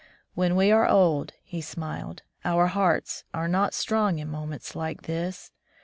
"When 0.33 0.55
we 0.55 0.71
are 0.71 0.87
old," 0.89 1.33
he 1.43 1.61
smiled, 1.61 2.23
"our 2.43 2.65
hearts 2.65 3.23
are 3.35 3.47
not 3.47 3.75
strong 3.75 4.17
in 4.17 4.29
moments 4.29 4.75
like 4.75 5.03
this. 5.03 5.51